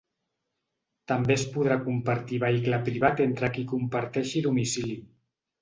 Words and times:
També 1.11 1.35
es 1.35 1.43
podrà 1.57 1.77
compartir 1.83 2.41
vehicle 2.45 2.81
privat 2.89 3.23
entre 3.29 3.53
qui 3.59 3.69
comparteixi 3.75 4.47
domicili. 4.51 4.99